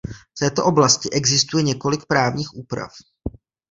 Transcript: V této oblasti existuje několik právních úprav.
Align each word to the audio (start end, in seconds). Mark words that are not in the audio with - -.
V 0.35 0.39
této 0.39 0.65
oblasti 0.65 1.09
existuje 1.11 1.63
několik 1.63 2.05
právních 2.07 2.53
úprav. 2.55 2.91